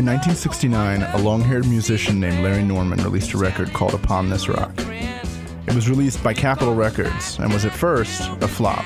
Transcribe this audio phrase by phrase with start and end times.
[0.00, 4.48] In 1969, a long haired musician named Larry Norman released a record called Upon This
[4.48, 4.72] Rock.
[4.78, 8.82] It was released by Capitol Records and was at first a flop,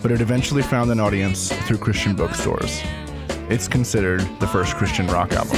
[0.00, 2.80] but it eventually found an audience through Christian bookstores.
[3.50, 5.56] It's considered the first Christian rock album.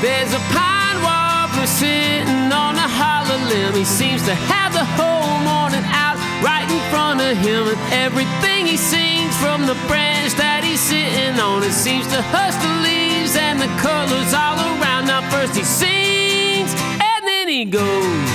[0.00, 3.74] There's a pine warbler sitting on a hollow limb.
[3.74, 7.66] He seems to have the whole morning out right in front of him.
[7.66, 12.54] And everything he sings from the branch that he's sitting on, it seems to hush
[12.62, 15.10] the leaves and the colors all around.
[15.10, 16.70] Now, first he sings
[17.02, 18.30] and then he goes.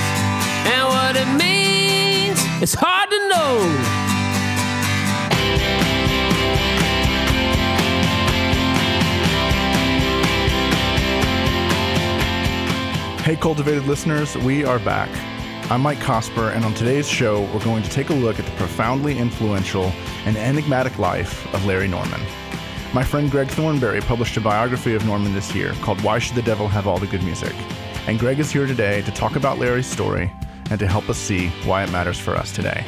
[0.67, 4.02] And what it means, it's hard to know.
[13.23, 15.09] Hey, cultivated listeners, we are back.
[15.71, 18.51] I'm Mike Cosper, and on today's show, we're going to take a look at the
[18.57, 19.93] profoundly influential
[20.25, 22.19] and enigmatic life of Larry Norman.
[22.93, 26.41] My friend Greg Thornbury published a biography of Norman this year called Why Should the
[26.41, 27.55] Devil Have All the Good Music?
[28.07, 30.29] And Greg is here today to talk about Larry's story
[30.69, 32.83] and to help us see why it matters for us today.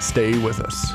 [0.00, 0.92] Stay with us.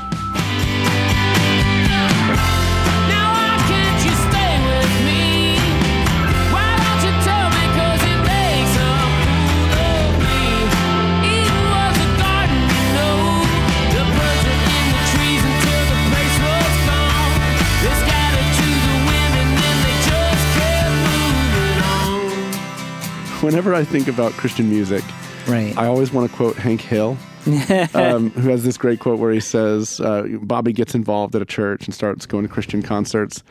[23.48, 25.02] Whenever I think about Christian music,
[25.46, 25.74] Right.
[25.78, 27.16] I always want to quote Hank Hill,
[27.94, 31.46] um, who has this great quote where he says, uh, Bobby gets involved at a
[31.46, 33.42] church and starts going to Christian concerts.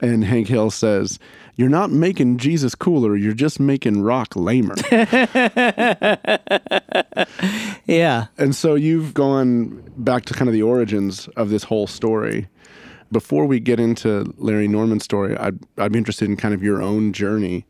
[0.00, 1.20] And Hank Hill says,
[1.54, 4.74] You're not making Jesus cooler, you're just making rock lamer.
[7.86, 8.26] yeah.
[8.38, 12.48] and so you've gone back to kind of the origins of this whole story.
[13.12, 16.82] Before we get into Larry Norman's story, I'd, I'd be interested in kind of your
[16.82, 17.64] own journey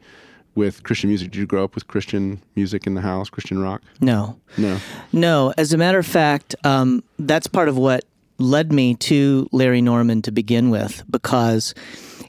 [0.59, 1.31] with Christian music.
[1.31, 3.81] Did you grow up with Christian music in the house, Christian rock?
[4.01, 4.39] No.
[4.59, 4.79] No.
[5.13, 5.55] No.
[5.57, 8.05] As a matter of fact, um, that's part of what
[8.39, 11.75] led me to Larry Norman to begin with, because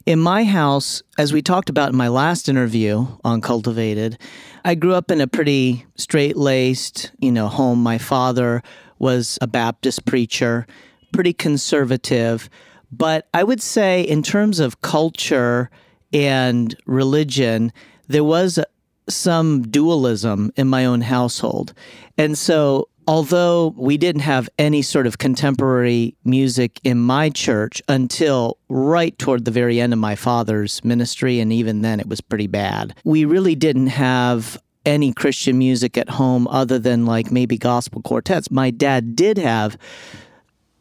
[0.06, 4.18] in my house, as we talked about in my last interview on Cultivated,
[4.64, 7.82] I grew up in a pretty straight laced, you know, home.
[7.82, 8.62] My father
[9.00, 10.68] was a Baptist preacher,
[11.14, 12.48] pretty conservative.
[12.92, 15.72] But I would say, in terms of culture
[16.12, 17.72] and religion,
[18.10, 18.60] there was
[19.08, 21.74] some dualism in my own household.
[22.18, 28.58] And so, although we didn't have any sort of contemporary music in my church until
[28.68, 32.48] right toward the very end of my father's ministry, and even then it was pretty
[32.48, 38.02] bad, we really didn't have any Christian music at home other than like maybe gospel
[38.02, 38.50] quartets.
[38.50, 39.78] My dad did have,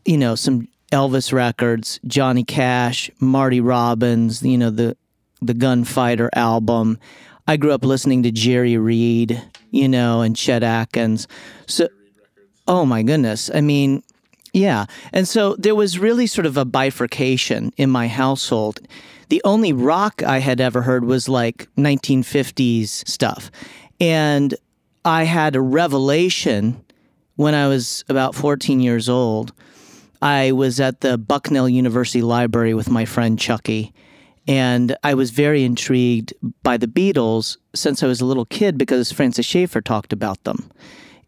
[0.04, 4.96] you know, some Elvis records, Johnny Cash, Marty Robbins, you know, the
[5.40, 6.98] the Gunfighter album.
[7.46, 11.26] I grew up listening to Jerry Reed, you know, and Chet Atkins.
[11.66, 11.88] So,
[12.66, 13.50] oh my goodness.
[13.54, 14.02] I mean,
[14.52, 14.86] yeah.
[15.12, 18.80] And so there was really sort of a bifurcation in my household.
[19.28, 23.50] The only rock I had ever heard was like 1950s stuff.
[24.00, 24.54] And
[25.04, 26.84] I had a revelation
[27.36, 29.52] when I was about 14 years old.
[30.20, 33.92] I was at the Bucknell University Library with my friend Chucky.
[34.48, 39.12] And I was very intrigued by the Beatles since I was a little kid because
[39.12, 40.70] Francis Schaeffer talked about them.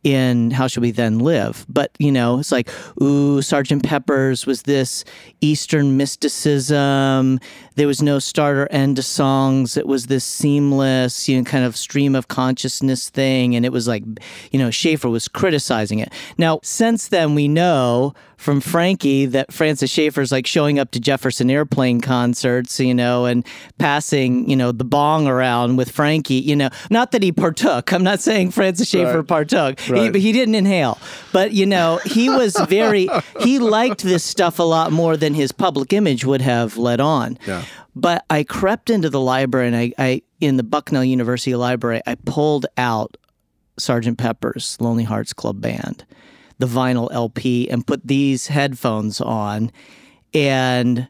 [0.03, 1.67] in How Shall We Then Live?
[1.69, 2.71] But, you know, it's like,
[3.03, 5.05] ooh, Sergeant Pepper's was this
[5.41, 7.39] Eastern mysticism.
[7.77, 9.77] There was no start or end to songs.
[9.77, 13.55] It was this seamless, you know, kind of stream of consciousness thing.
[13.57, 14.03] And it was like,
[14.51, 16.13] you know, Schaeffer was criticizing it.
[16.37, 21.51] Now, since then, we know from Frankie that Francis Schaeffer's like showing up to Jefferson
[21.51, 23.45] Airplane concerts, you know, and
[23.79, 27.93] passing, you know, the bong around with Frankie, you know, not that he partook.
[27.93, 29.27] I'm not saying Francis Schaeffer Right.
[29.29, 29.79] partook.
[29.91, 30.15] Right.
[30.15, 30.99] He, he didn't inhale.
[31.33, 33.09] But, you know, he was very,
[33.41, 37.39] he liked this stuff a lot more than his public image would have let on.
[37.47, 37.60] Yeah.
[37.95, 42.15] But I crept into the library and I, I in the Bucknell University Library, I
[42.15, 43.17] pulled out
[43.79, 46.05] Sergeant Pepper's Lonely Hearts Club Band,
[46.59, 49.71] the vinyl LP, and put these headphones on.
[50.33, 51.09] And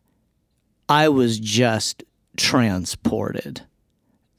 [0.89, 2.03] I was just
[2.37, 3.63] transported.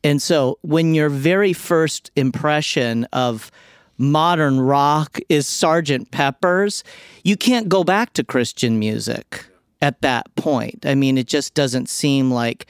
[0.03, 3.51] And so when your very first impression of
[3.97, 6.83] modern rock is Sergeant Pepper's,
[7.23, 9.45] you can't go back to Christian music
[9.81, 10.85] at that point.
[10.85, 12.67] I mean, it just doesn't seem like.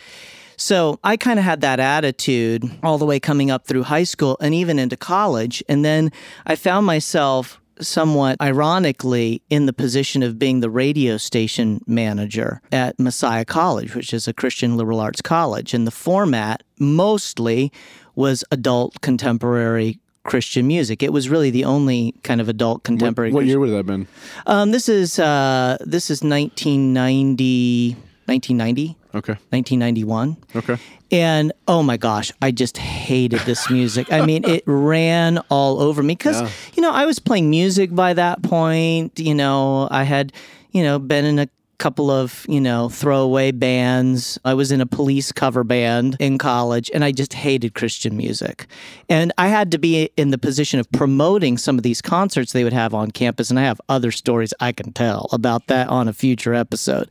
[0.58, 4.38] So I kind of had that attitude all the way coming up through high school
[4.40, 5.64] and even into college.
[5.68, 6.12] And then
[6.46, 13.00] I found myself somewhat ironically in the position of being the radio station manager at
[13.00, 15.74] Messiah College, which is a Christian liberal arts college.
[15.74, 17.72] And the format mostly
[18.16, 21.02] was adult contemporary Christian music.
[21.02, 23.32] It was really the only kind of adult contemporary.
[23.32, 24.08] What Christian- year would that have been?
[24.46, 27.96] Um, this is uh, this is 1990,
[28.26, 29.34] 1990, Okay.
[29.50, 30.38] 1991.
[30.56, 30.78] Okay.
[31.12, 34.12] And oh my gosh, I just hated this music.
[34.14, 36.50] I mean, it ran all over me because, Yeah.
[36.76, 39.20] you know, I was playing music by that point.
[39.20, 40.32] You know, I had,
[40.72, 41.50] you know, been in a
[41.82, 44.38] couple of, you know, throwaway bands.
[44.46, 48.68] I was in a police cover band in college and I just hated Christian music.
[49.10, 52.64] And I had to be in the position of promoting some of these concerts they
[52.64, 53.50] would have on campus.
[53.50, 57.10] And I have other stories I can tell about that on a future episode.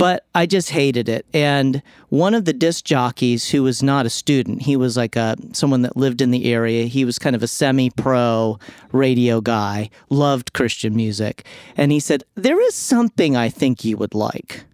[0.00, 1.26] But I just hated it.
[1.34, 5.36] And one of the disc jockeys who was not a student, he was like a
[5.52, 6.86] someone that lived in the area.
[6.86, 8.58] He was kind of a semi-pro
[8.92, 11.44] radio guy, loved Christian music.
[11.76, 14.64] And he said, "There is something I think you would like."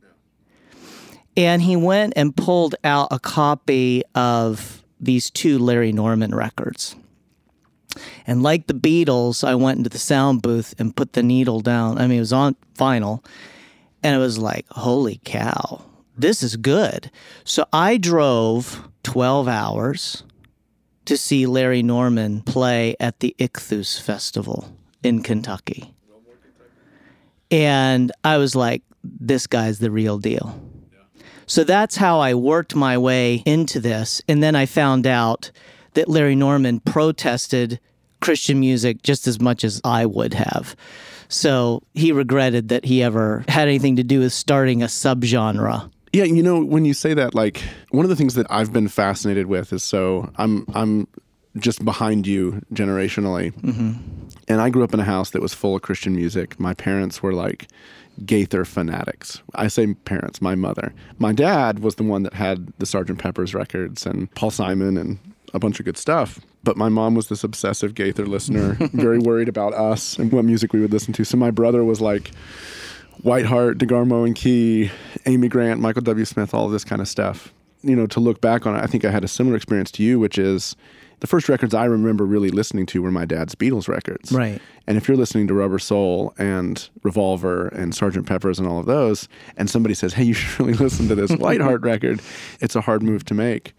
[1.37, 6.95] And he went and pulled out a copy of these two Larry Norman records.
[8.29, 11.99] And like the Beatles, I went into the sound booth and put the needle down.
[11.99, 13.25] I mean, it was on vinyl.
[14.07, 15.85] And it was like, holy cow,
[16.17, 17.11] this is good.
[17.43, 20.23] So I drove 12 hours
[21.07, 24.73] to see Larry Norman play at the Ichthus Festival
[25.03, 25.93] in Kentucky.
[27.51, 30.57] And I was like, this guy's the real deal.
[31.47, 34.23] So that's how I worked my way into this.
[34.29, 35.51] And then I found out
[35.95, 37.81] that Larry Norman protested
[38.21, 40.77] Christian music just as much as I would have.
[41.29, 45.91] So he regretted that he ever had anything to do with starting a subgenre.
[46.13, 48.89] Yeah, you know, when you say that, like one of the things that I've been
[48.89, 51.09] fascinated with is so I'm I'm
[51.59, 53.93] just behind you generationally, mm-hmm.
[54.49, 56.59] and I grew up in a house that was full of Christian music.
[56.61, 57.69] My parents were like
[58.25, 59.43] Gaither fanatics.
[59.55, 60.95] I say parents, my mother.
[61.19, 63.19] My dad was the one that had the Sgt.
[63.19, 65.19] Pepper's records and Paul Simon and
[65.53, 66.41] a bunch of good stuff.
[66.67, 70.73] But my mom was this obsessive Gaither listener, very worried about us and what music
[70.73, 71.23] we would listen to.
[71.23, 72.33] So my brother was like
[73.23, 74.91] Whiteheart, DeGarmo and Key,
[75.27, 76.25] Amy Grant, Michael W.
[76.25, 77.55] Smith, all of this kind of stuff.
[77.83, 80.03] You know, to look back on it, I think I had a similar experience to
[80.03, 80.75] you, which is
[81.21, 84.33] the first records I remember really listening to were my dad's Beatles records.
[84.33, 84.61] Right.
[84.89, 88.27] And if you're listening to Rubber Soul and Revolver and Sgt.
[88.27, 91.31] Pepper's and all of those, and somebody says, hey, you should really listen to this
[91.31, 92.21] Whiteheart record,
[92.61, 93.73] it's a hard move to make.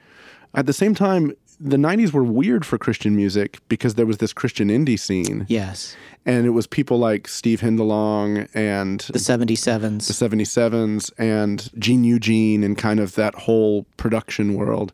[0.56, 4.34] At the same time, the 90s were weird for Christian music because there was this
[4.34, 5.46] Christian indie scene.
[5.50, 5.96] Yes.
[6.26, 10.08] And it was people like Steve Hindalong and The 77s.
[10.08, 14.94] the 77s and Gene Eugene and kind of that whole production world.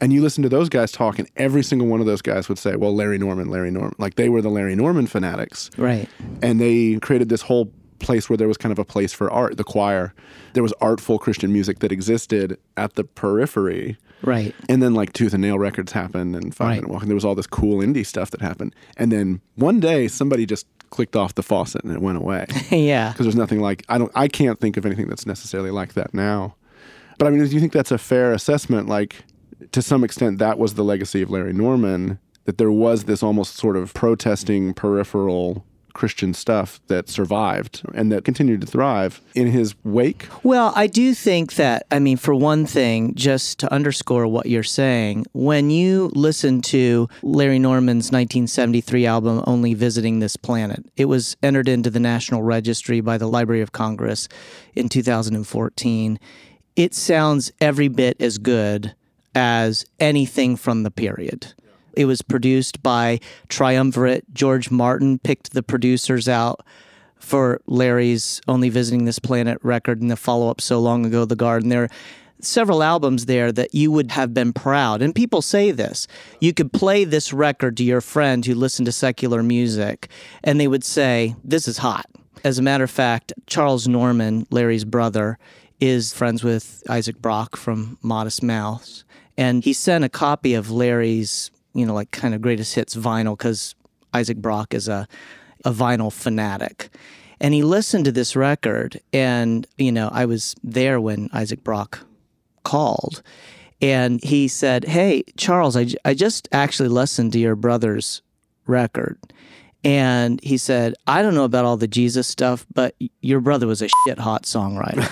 [0.00, 2.58] And you listen to those guys talk, and every single one of those guys would
[2.58, 3.94] say, Well, Larry Norman, Larry Norman.
[3.98, 5.70] Like they were the Larry Norman fanatics.
[5.78, 6.08] Right.
[6.42, 9.56] And they created this whole place where there was kind of a place for art,
[9.56, 10.12] the choir.
[10.52, 13.96] There was artful Christian music that existed at the periphery.
[14.22, 14.54] Right.
[14.68, 16.74] And then like Tooth and Nail Records happened and Five Right.
[16.76, 18.74] Minute Walk, and there was all this cool indie stuff that happened.
[18.96, 22.46] And then one day somebody just clicked off the faucet and it went away.
[22.70, 23.10] yeah.
[23.10, 26.12] because there's nothing like I don't I can't think of anything that's necessarily like that
[26.14, 26.54] now.
[27.18, 28.88] But I mean, do you think that's a fair assessment?
[28.88, 29.24] Like,
[29.72, 32.18] to some extent, that was the legacy of Larry Norman.
[32.44, 38.24] That there was this almost sort of protesting peripheral Christian stuff that survived and that
[38.24, 40.26] continued to thrive in his wake.
[40.42, 44.62] Well, I do think that, I mean, for one thing, just to underscore what you're
[44.62, 51.36] saying, when you listen to Larry Norman's 1973 album, Only Visiting This Planet, it was
[51.42, 54.28] entered into the National Registry by the Library of Congress
[54.74, 56.18] in 2014.
[56.74, 58.94] It sounds every bit as good
[59.34, 61.54] as anything from the period.
[61.96, 64.24] It was produced by Triumvirate.
[64.34, 66.64] George Martin picked the producers out
[67.18, 71.36] for Larry's Only Visiting This Planet record and the follow up so long ago, The
[71.36, 71.68] Garden.
[71.68, 71.90] There are
[72.40, 75.00] several albums there that you would have been proud.
[75.00, 76.06] And people say this.
[76.40, 80.08] You could play this record to your friend who listened to secular music,
[80.42, 82.06] and they would say, This is hot.
[82.44, 85.38] As a matter of fact, Charles Norman, Larry's brother,
[85.80, 89.04] is friends with Isaac Brock from Modest Mouse.
[89.36, 93.36] And he sent a copy of Larry's, you know, like kind of greatest hits vinyl
[93.36, 93.74] because
[94.14, 95.08] Isaac Brock is a,
[95.64, 96.90] a vinyl fanatic.
[97.40, 102.06] And he listened to this record, and, you know, I was there when Isaac Brock
[102.62, 103.22] called.
[103.80, 108.22] And he said, Hey, Charles, I, just actually listened to your brother's
[108.66, 109.18] record.
[109.84, 113.82] And he said, I don't know about all the Jesus stuff, but your brother was
[113.82, 115.10] a shit hot songwriter.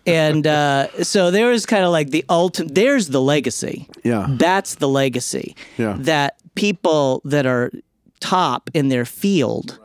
[0.06, 3.88] and uh, so there was kind of like the ultimate, there's the legacy.
[4.02, 4.26] Yeah.
[4.30, 5.54] That's the legacy.
[5.76, 5.96] Yeah.
[5.98, 7.70] That people that are
[8.20, 9.78] top in their field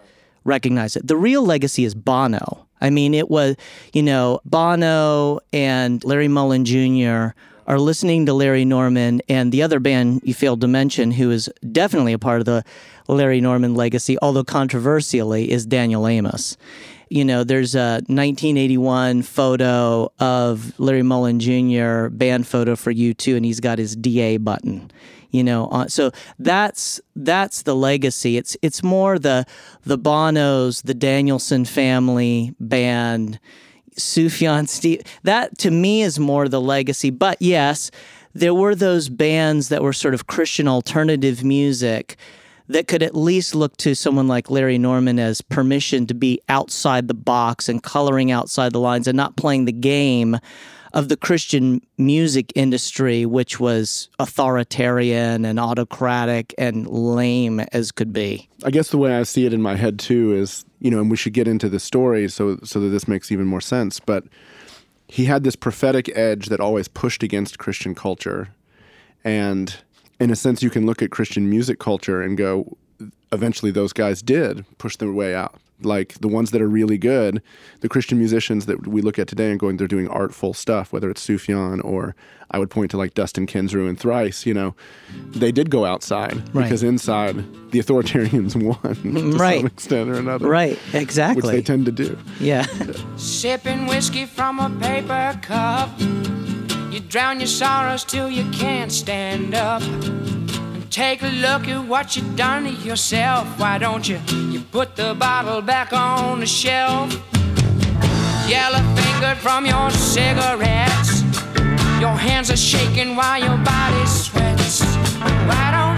[0.43, 1.07] recognize it.
[1.07, 2.67] The real legacy is Bono.
[2.81, 3.55] I mean, it was,
[3.93, 7.33] you know, Bono and Larry Mullen Jr.
[7.65, 11.49] are listening to Larry Norman and the other band you failed to mention, who is
[11.71, 12.65] definitely a part of the
[13.07, 16.57] Larry Norman legacy, although controversially, is Daniel Amos.
[17.09, 22.07] You know, there's a 1981 photo of Larry Mullen Jr.
[22.09, 24.91] band photo for U2, and he's got his DA button
[25.33, 29.45] you know on, so that's that's the legacy it's it's more the
[29.83, 33.39] the bonos the danielson family band
[33.97, 37.91] sufjan steve that to me is more the legacy but yes
[38.33, 42.15] there were those bands that were sort of christian alternative music
[42.67, 47.07] that could at least look to someone like Larry Norman as permission to be outside
[47.07, 50.37] the box and coloring outside the lines and not playing the game
[50.93, 58.47] of the Christian music industry, which was authoritarian and autocratic and lame as could be.
[58.63, 61.09] I guess the way I see it in my head too is, you know, and
[61.09, 63.99] we should get into the story so so that this makes even more sense.
[63.99, 64.25] But
[65.07, 68.49] he had this prophetic edge that always pushed against Christian culture,
[69.23, 69.75] and
[70.19, 72.77] in a sense, you can look at Christian music culture and go,
[73.31, 75.55] eventually those guys did push their way out.
[75.81, 77.41] Like the ones that are really good,
[77.81, 81.09] the Christian musicians that we look at today and going, they're doing artful stuff, whether
[81.09, 82.15] it's Sufjan or
[82.51, 84.75] I would point to like Dustin Kensrue and Thrice, you know,
[85.31, 86.63] they did go outside Right.
[86.63, 87.35] because inside
[87.71, 88.95] the authoritarians won
[89.31, 89.57] to Right.
[89.57, 90.47] some extent or another.
[90.47, 91.41] Right, exactly.
[91.41, 91.55] Which exactly.
[91.55, 92.17] they tend to do.
[92.39, 92.65] yeah.
[93.17, 95.89] Sipping whiskey from a paper cup.
[96.93, 99.81] You drown your sorrows till you can't stand up.
[99.81, 103.47] And take a look at what you've done to yourself.
[103.59, 104.19] Why don't you?
[104.29, 107.11] You put the bottle back on the shelf.
[108.47, 111.23] Yellow fingered from your cigarettes.
[111.99, 114.83] Your hands are shaking while your body sweats.
[115.49, 115.92] Why don't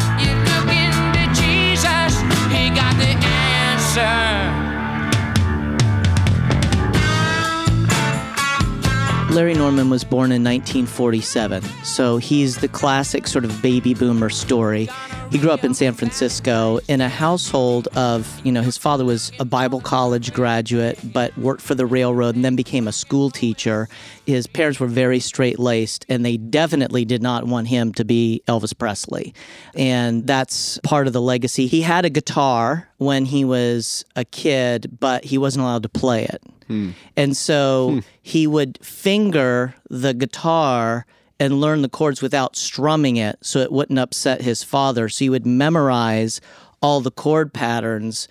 [9.36, 14.88] Larry Norman was born in 1947, so he's the classic sort of baby boomer story.
[15.32, 19.32] He grew up in San Francisco in a household of, you know, his father was
[19.39, 23.89] a Bible college graduate, but worked for the railroad and then became a school teacher.
[24.25, 28.44] His parents were very straight laced, and they definitely did not want him to be
[28.48, 29.34] Elvis Presley.
[29.74, 31.67] And that's part of the legacy.
[31.67, 36.24] He had a guitar when he was a kid, but he wasn't allowed to play
[36.25, 36.41] it.
[36.67, 36.91] Hmm.
[37.17, 38.00] And so hmm.
[38.22, 41.05] he would finger the guitar
[41.39, 45.10] and learn the chords without strumming it so it wouldn't upset his father.
[45.10, 46.39] So he would memorize
[46.82, 48.27] all the chord patterns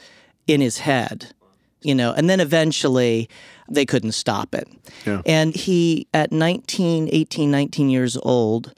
[0.47, 1.33] in his head,
[1.83, 3.29] you know, and then eventually
[3.69, 4.69] they couldn't stop it.
[5.07, 5.23] Yeah.
[5.27, 8.75] And he, at 19, 18, 19 years old,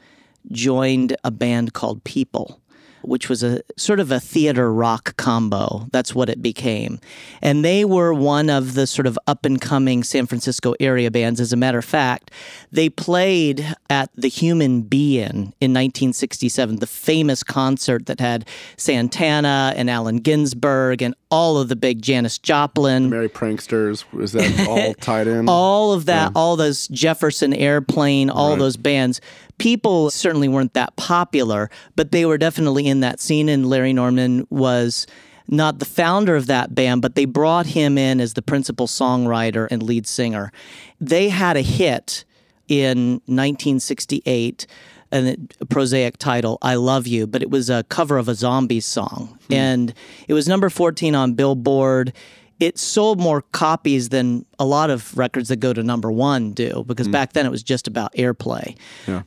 [0.50, 2.61] joined a band called People,
[3.06, 5.86] which was a sort of a theater rock combo.
[5.92, 7.00] That's what it became.
[7.40, 11.40] And they were one of the sort of up and coming San Francisco area bands.
[11.40, 12.30] As a matter of fact,
[12.70, 18.46] they played at the Human Be-In in 1967, the famous concert that had
[18.76, 24.66] Santana and Allen Ginsberg and all of the big Janis Joplin Merry Pranksters, was that
[24.68, 25.49] all tied in?
[25.49, 28.59] all of that, all those Jefferson Airplane, all Right.
[28.61, 29.21] those bands.
[29.59, 33.49] People certainly weren't that popular, but they were definitely in that scene.
[33.49, 35.06] And Larry Norman was
[35.49, 39.66] not the founder of that band, but they brought him in as the principal songwriter
[39.71, 40.52] and lead singer.
[41.00, 42.25] They had a hit
[42.68, 44.66] in 1968 and
[45.12, 45.36] a
[45.68, 49.38] prosaic title, I Love You, but it was a cover of a Zombies song.
[49.48, 49.54] Hmm.
[49.54, 49.94] And
[50.28, 52.12] it was number 14 on Billboard.
[52.58, 56.84] It sold more copies than a lot of records that go to number one do,
[56.86, 57.12] because hmm.
[57.12, 58.76] back then it was just about airplay.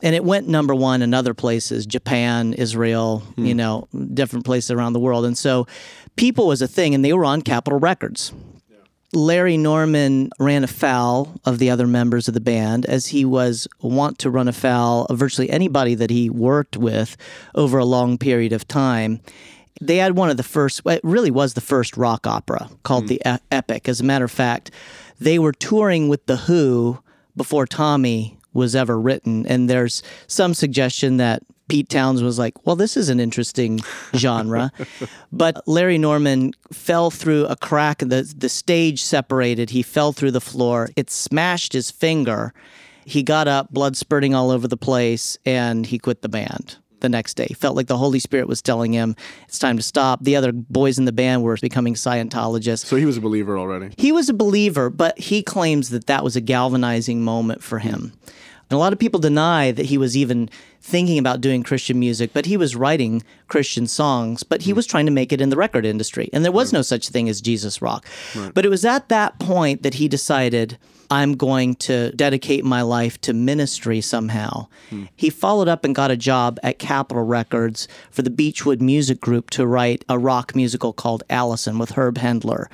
[0.02, 3.44] And it went number one in other places Japan, Israel, hmm.
[3.44, 5.24] you know, different places around the world.
[5.24, 5.66] And so
[6.20, 8.32] People was a thing, and they were on Capitol Records.
[9.12, 14.18] Larry Norman ran afoul of the other members of the band, as he was wont
[14.20, 17.16] to run afoul of virtually anybody that he worked with
[17.54, 19.20] over a long period of time.
[19.80, 23.08] They had one of the first, it really was the first rock opera called hmm.
[23.08, 23.88] the E- Epic.
[23.88, 24.70] As a matter of fact,
[25.18, 27.00] they were touring with The Who
[27.36, 29.46] before Tommy was ever written.
[29.46, 33.80] And there's some suggestion that Pete Towns was like, well, this is an interesting
[34.16, 34.72] genre.
[35.32, 37.98] but Larry Norman fell through a crack.
[37.98, 39.70] The, the stage separated.
[39.70, 40.90] He fell through the floor.
[40.96, 42.52] It smashed his finger.
[43.04, 47.08] He got up, blood spurting all over the place, and he quit the band the
[47.08, 47.48] next day.
[47.58, 49.16] Felt like the Holy Spirit was telling him
[49.48, 50.22] it's time to stop.
[50.22, 52.84] The other boys in the band were becoming Scientologists.
[52.86, 53.94] So he was a believer already.
[53.96, 58.12] He was a believer, but he claims that that was a galvanizing moment for him.
[58.70, 60.48] And a lot of people deny that he was even
[60.80, 64.76] thinking about doing Christian music, but he was writing Christian songs, but he hmm.
[64.76, 66.30] was trying to make it in the record industry.
[66.32, 68.06] And there was no such thing as Jesus rock.
[68.54, 70.78] But it was at that point that he decided,
[71.10, 74.68] I'm going to dedicate my life to ministry somehow.
[75.16, 79.50] He followed up and got a job at Capitol Records for the Beechwood Music Group
[79.50, 82.66] to write a rock musical called Allison with Herb Hendler,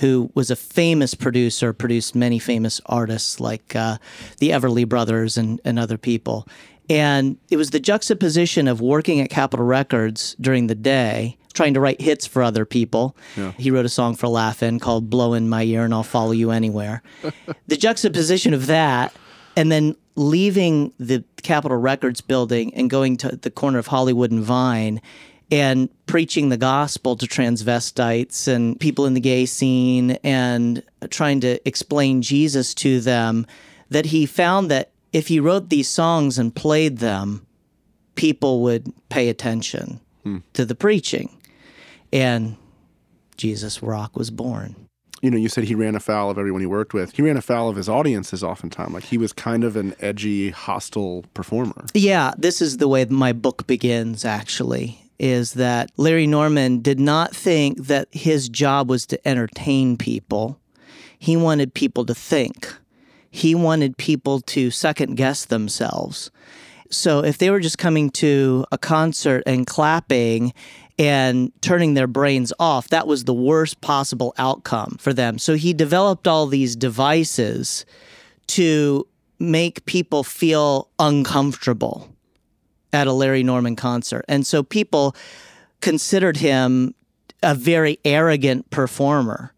[0.00, 3.98] who was a famous producer, produced many famous artists like uh,
[4.38, 6.46] the Everly Brothers and, and other people.
[6.90, 11.80] And it was the juxtaposition of working at Capitol Records during the day, trying to
[11.80, 13.16] write hits for other people.
[13.56, 16.50] He wrote a song for Laugh-In called Blow in My Ear and I'll Follow You
[16.50, 17.02] Anywhere.
[17.66, 19.14] the juxtaposition of that
[19.56, 24.42] and then leaving the Capitol Records building and going to the corner of Hollywood and
[24.42, 25.00] Vine
[25.50, 31.66] and preaching the gospel to transvestites and people in the gay scene and trying to
[31.68, 33.46] explain Jesus to them
[33.90, 37.46] that he found that if he wrote these songs and played them,
[38.16, 40.38] people would pay attention hmm.
[40.52, 41.30] to the preaching.
[42.12, 42.56] And
[43.36, 44.74] Jesus Rock was born.
[45.22, 47.16] You know, you said he ran afoul of everyone he worked with.
[47.16, 48.92] He ran afoul of his audiences oftentimes.
[48.92, 51.86] Like he was kind of an edgy, hostile performer.
[51.94, 57.34] Yeah, this is the way my book begins, actually, is that Larry Norman did not
[57.34, 60.58] think that his job was to entertain people.
[61.18, 62.74] He wanted people to think,
[63.34, 66.30] he wanted people to second guess themselves.
[66.88, 70.52] So if they were just coming to a concert and clapping
[71.00, 75.38] and turning their brains off, that was the worst possible outcome for them.
[75.38, 77.84] So he developed all these devices
[78.48, 79.04] to
[79.40, 82.08] make people feel uncomfortable
[82.92, 84.24] at a Larry Norman concert.
[84.28, 85.16] And so people
[85.80, 86.94] considered him
[87.42, 89.53] a very arrogant performer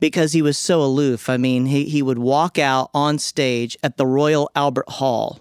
[0.00, 1.28] because he was so aloof.
[1.28, 5.40] I mean, he, he would walk out on stage at the Royal Albert Hall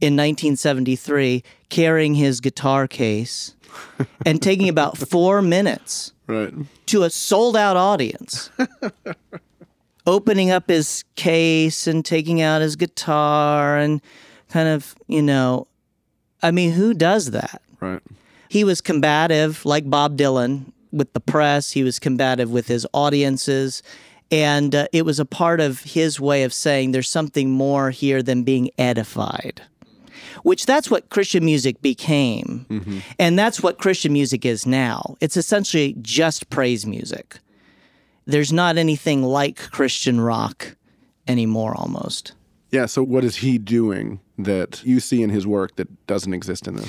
[0.00, 3.54] in 1973 carrying his guitar case
[4.26, 6.52] and taking about four minutes Right.
[6.86, 8.50] to a sold out audience,
[10.06, 14.00] opening up his case and taking out his guitar and
[14.48, 15.66] kind of, you know,
[16.42, 17.62] I mean, who does that?
[17.80, 18.00] Right.
[18.48, 21.72] He was combative, like Bob Dylan, with the press.
[21.72, 23.82] He was combative with his audiences.
[24.30, 28.22] And uh, it was a part of his way of saying there's something more here
[28.22, 29.60] than being edified,
[30.42, 32.64] which that's what Christian music became.
[33.18, 35.16] And that's what Christian music is now.
[35.20, 37.38] It's essentially just praise music.
[38.24, 40.76] There's not anything like Christian rock
[41.28, 42.32] anymore, almost.
[42.70, 42.86] Yeah.
[42.86, 46.76] So what is he doing that you see in his work that doesn't exist in
[46.76, 46.88] them?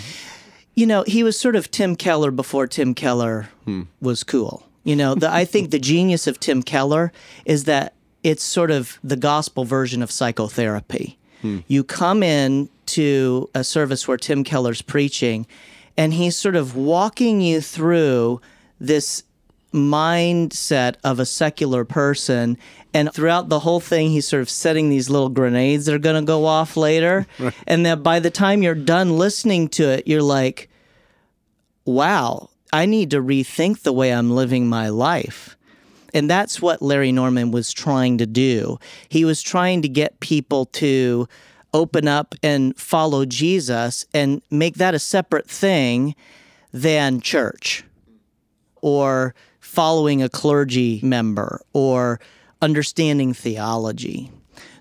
[0.75, 3.83] You know, he was sort of Tim Keller before Tim Keller hmm.
[4.01, 4.67] was cool.
[4.83, 7.11] You know, the, I think the genius of Tim Keller
[7.45, 11.17] is that it's sort of the gospel version of psychotherapy.
[11.41, 11.59] Hmm.
[11.67, 15.45] You come in to a service where Tim Keller's preaching,
[15.97, 18.41] and he's sort of walking you through
[18.79, 19.23] this
[19.73, 22.57] mindset of a secular person.
[22.93, 26.21] And throughout the whole thing, he's sort of setting these little grenades that are going
[26.21, 27.25] to go off later.
[27.67, 30.69] And that by the time you're done listening to it, you're like,
[31.85, 35.57] wow, I need to rethink the way I'm living my life.
[36.13, 38.79] And that's what Larry Norman was trying to do.
[39.09, 41.27] He was trying to get people to
[41.73, 46.15] open up and follow Jesus and make that a separate thing
[46.71, 47.83] than church
[48.81, 52.19] or following a clergy member or
[52.63, 54.31] understanding theology.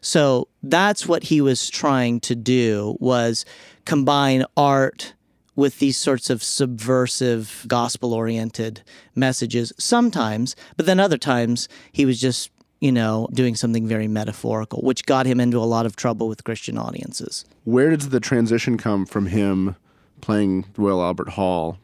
[0.01, 3.45] So that's what he was trying to do was
[3.85, 5.15] combine art
[5.57, 8.83] with these sorts of subversive gospel oriented
[9.17, 14.81] messages sometimes, but then other times he was just, you know, doing something very metaphorical,
[14.83, 17.45] which got him into a lot of trouble with Christian audiences.
[17.65, 19.75] Where does the transition come from him
[20.21, 21.79] playing Royal Albert Hall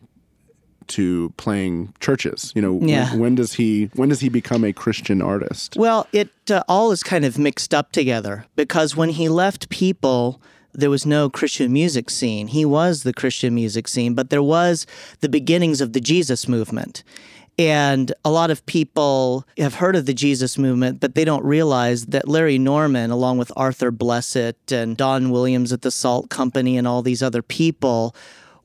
[0.88, 2.53] to playing churches?
[2.55, 5.74] You know, when- when, does he when does he become a Christian artist?
[5.77, 10.40] Well, it uh, all is kind of mixed up together because when he left People,
[10.72, 12.48] there was no Christian music scene.
[12.48, 14.87] He was the Christian music scene, but there was
[15.20, 17.03] the beginnings of the Jesus movement.
[17.59, 22.07] And a lot of people have heard of the Jesus movement, but they don't realize
[22.07, 26.87] that Larry Norman, along with Arthur Blessitt and Don Williams at the Salt Company and
[26.87, 28.14] all these other people,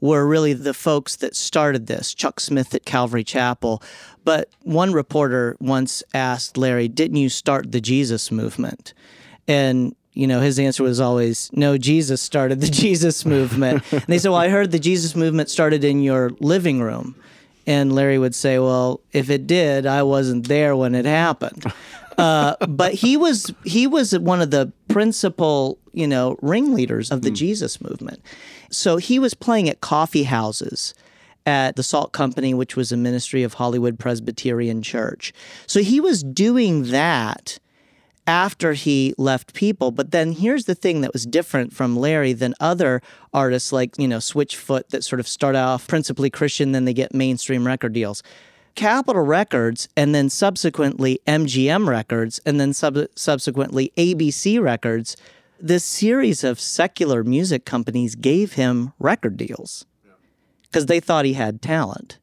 [0.03, 3.81] were really the folks that started this, Chuck Smith at Calvary Chapel.
[4.25, 8.93] But one reporter once asked Larry, Didn't you start the Jesus movement?
[9.47, 13.81] And you know, his answer was always, no, Jesus started the Jesus movement.
[13.91, 17.15] and they said, well, I heard the Jesus movement started in your living room.
[17.65, 21.63] And Larry would say, well, if it did, I wasn't there when it happened.
[22.15, 27.31] Uh, but he was he was one of the principal, you know, ringleaders of the
[27.31, 28.21] Jesus movement.
[28.73, 30.93] So he was playing at coffee houses
[31.45, 35.33] at the Salt Company, which was a ministry of Hollywood Presbyterian Church.
[35.67, 37.59] So he was doing that
[38.25, 39.91] after he left people.
[39.91, 43.01] But then here's the thing that was different from Larry than other
[43.33, 47.13] artists like, you know, Switchfoot that sort of start off principally Christian, then they get
[47.13, 48.23] mainstream record deals.
[48.75, 55.15] Capitol Records and then subsequently MGM Records and then sub- subsequently ABC Records,
[55.63, 59.85] this series of secular music companies gave him record deals
[60.63, 62.19] because they thought he had talent.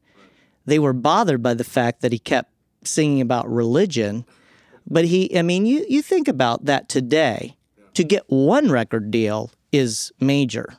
[0.67, 2.53] They were bothered by the fact that he kept
[2.85, 4.25] singing about religion
[4.91, 7.57] but he, I mean, you, you think about that today.
[7.95, 10.77] To get one record deal is major.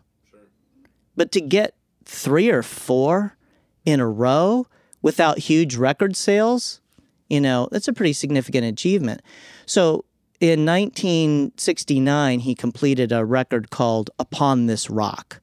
[1.15, 3.37] But to get three or four
[3.85, 4.65] in a row
[5.01, 6.81] without huge record sales,
[7.29, 9.21] you know, that's a pretty significant achievement.
[9.65, 10.05] So
[10.41, 15.39] in 1969, he completed a record called Upon This Rock,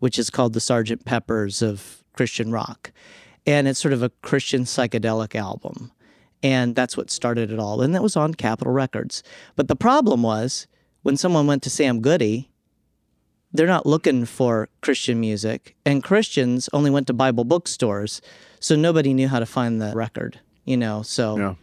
[0.00, 1.04] which is called the Sgt.
[1.04, 2.90] Pepper's of Christian rock.
[3.46, 5.92] And it's sort of a Christian psychedelic album.
[6.42, 7.80] And that's what started it all.
[7.80, 9.22] And that was on Capitol Records.
[9.54, 10.66] But the problem was
[11.02, 12.50] when someone went to Sam Goody,
[13.52, 15.76] they're not looking for Christian music.
[15.86, 18.20] And Christians only went to Bible bookstores.
[18.58, 21.02] So nobody knew how to find the record, you know?
[21.02, 21.54] So, Yeah.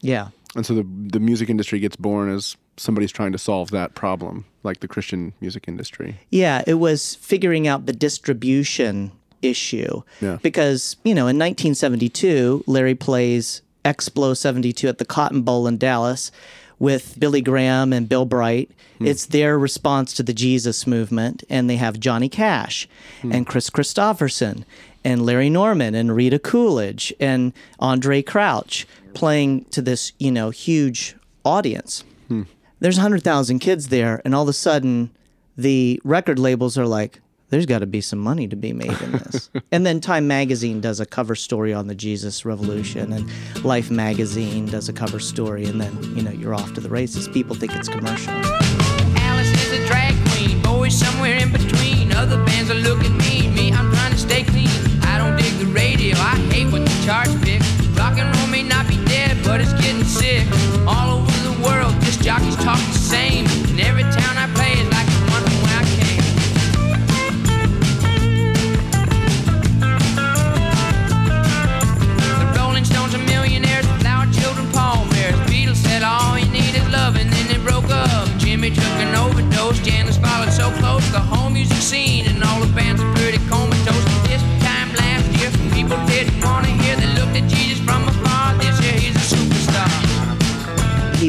[0.00, 0.28] yeah.
[0.56, 4.44] And so the the music industry gets born as somebody's trying to solve that problem,
[4.62, 6.18] like the Christian music industry.
[6.30, 10.02] Yeah, it was figuring out the distribution issue.
[10.20, 10.38] Yeah.
[10.42, 16.32] Because, you know, in 1972, Larry plays Explo 72 at the Cotton Bowl in Dallas
[16.78, 18.70] with Billy Graham and Bill Bright.
[18.98, 19.06] Hmm.
[19.06, 21.44] It's their response to the Jesus movement.
[21.48, 22.88] And they have Johnny Cash
[23.22, 23.32] hmm.
[23.32, 24.64] and Kris Kristofferson
[25.06, 31.14] and Larry Norman and Rita Coolidge and Andraé Crouch playing to this, you know, huge
[31.44, 32.42] audience hmm.
[32.80, 35.12] there's 100,000 kids there, and all of a sudden,
[35.56, 39.12] the record labels are like, there's got to be some money to be made in
[39.12, 39.48] this.
[39.70, 43.30] and then Time Magazine does a cover story on the Jesus Revolution, and
[43.64, 47.28] Life Magazine does a cover story, and then, you know, you're off to the races.
[47.28, 48.32] People think it's commercial.
[48.34, 52.12] Alice is a drag queen, boys somewhere in between.
[52.12, 53.15] Other bands are looking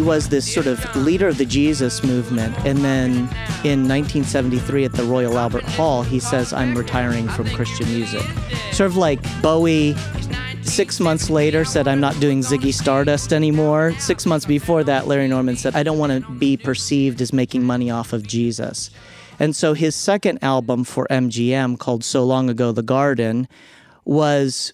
[0.07, 2.57] was this sort of leader of the Jesus movement.
[2.59, 3.11] And then
[3.65, 8.23] in 1973 at the Royal Albert Hall, he says, I'm retiring from Christian music.
[8.71, 9.97] Sort of like Bowie,
[10.61, 13.93] six months later, said, I'm not doing Ziggy Stardust anymore.
[13.99, 17.65] Six months before that, Larry Norman said, I don't want to be perceived as making
[17.65, 18.89] money off of Jesus.
[19.41, 23.45] And so his second album for MGM, called So Long Ago the Garden,
[24.05, 24.71] was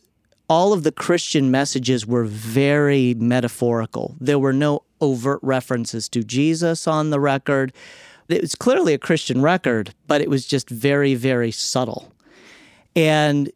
[0.47, 4.15] all of the Christian messages were very metaphorical.
[4.19, 7.73] There were no overt references to Jesus on the record.
[8.29, 12.11] It was clearly a Christian record, but it was just very, very subtle.
[12.95, 13.51] And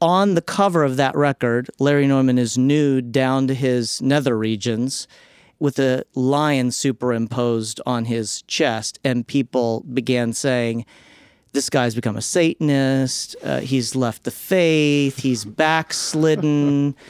[0.00, 5.08] on the cover of that record, Larry Norman is nude down to his nether regions
[5.58, 9.00] with a lion superimposed on his chest.
[9.02, 10.86] And people began saying,
[11.52, 13.34] this guy's become a Satanist.
[13.42, 15.18] Uh, he's left the faith.
[15.18, 16.94] He's backslidden.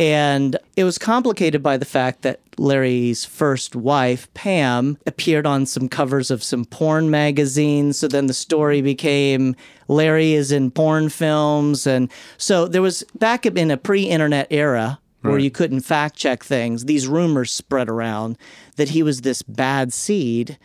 [0.00, 5.90] And it was complicated by the fact that Larry's first wife, Pam, appeared on some
[5.90, 7.98] covers of some porn magazines.
[7.98, 9.54] So then the story became
[9.88, 11.86] Larry is in porn films.
[11.86, 16.42] And so there was back in a pre internet era where you couldn't fact check
[16.42, 18.38] things, these rumors spread around
[18.76, 20.56] that he was this bad seed.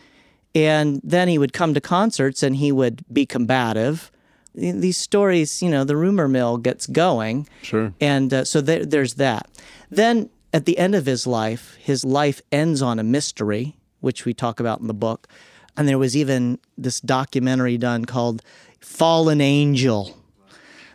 [0.54, 4.10] And then he would come to concerts and he would be combative.
[4.56, 7.46] These stories, you know, the rumor mill gets going.
[7.62, 7.92] Sure.
[8.00, 9.48] And uh, so there, there's that.
[9.90, 14.32] Then at the end of his life, his life ends on a mystery, which we
[14.32, 15.28] talk about in the book.
[15.76, 18.42] And there was even this documentary done called
[18.80, 20.16] Fallen Angel,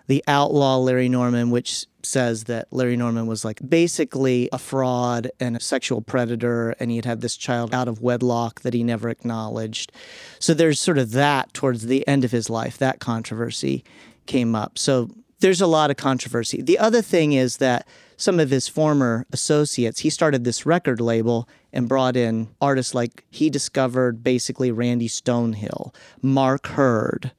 [0.07, 5.55] the outlaw Larry Norman, which says that Larry Norman was like basically a fraud and
[5.55, 9.09] a sexual predator, and he had had this child out of wedlock that he never
[9.09, 9.91] acknowledged.
[10.39, 13.83] So there's sort of that towards the end of his life, that controversy
[14.25, 14.77] came up.
[14.77, 15.09] So
[15.39, 16.61] there's a lot of controversy.
[16.61, 21.49] The other thing is that some of his former associates, he started this record label
[21.73, 27.31] and brought in artists like he discovered basically Randy Stonehill, Mark Heard.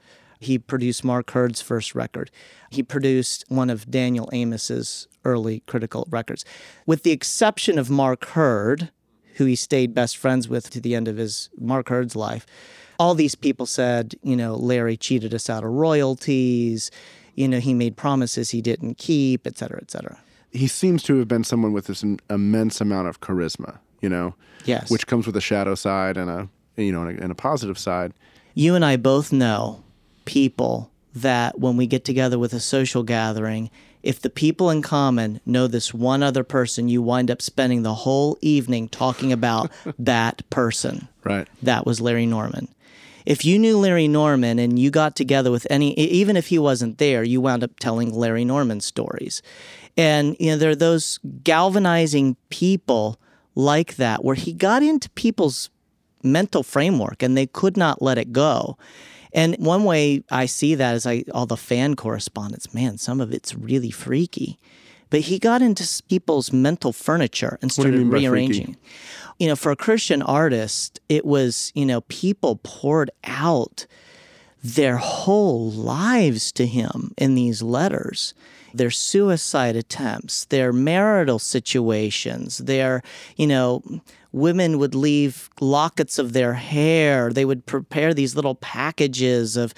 [0.42, 2.30] He produced Mark Heard's first record.
[2.70, 6.44] He produced one of Daniel Amos's early critical records.
[6.86, 8.90] With the exception of Mark Heard,
[9.36, 12.44] who he stayed best friends with to the end of his Mark Heard's life,
[12.98, 16.90] all these people said, you know, Larry cheated us out of royalties,
[17.34, 20.18] you know, he made promises he didn't keep, et cetera, et cetera.
[20.50, 24.90] He seems to have been someone with this immense amount of charisma, you know, Yes.
[24.90, 27.78] which comes with a shadow side and a you know and a, and a positive
[27.78, 28.12] side.
[28.54, 29.82] you and I both know
[30.24, 33.70] people that when we get together with a social gathering,
[34.02, 37.94] if the people in common know this one other person, you wind up spending the
[37.94, 41.08] whole evening talking about that person.
[41.24, 41.46] Right.
[41.62, 42.68] That was Larry Norman.
[43.24, 46.98] If you knew Larry Norman and you got together with any, even if he wasn't
[46.98, 49.42] there, you wound up telling Larry Norman stories.
[49.96, 53.20] And, you know, there are those galvanizing people
[53.54, 55.70] like that where he got into people's
[56.24, 58.76] mental framework and they could not let it go.
[59.32, 63.32] And one way I see that is I all the fan correspondence, man, some of
[63.32, 64.58] it's really freaky.
[65.10, 68.26] But he got into people's mental furniture and you started freaky?
[68.26, 68.76] rearranging.
[69.38, 73.86] You know, for a Christian artist, it was, you know, people poured out
[74.62, 78.32] their whole lives to him in these letters
[78.74, 83.02] their suicide attempts their marital situations their
[83.36, 83.82] you know
[84.32, 87.30] women would leave lockets of their hair.
[87.32, 89.74] They would prepare these little packages of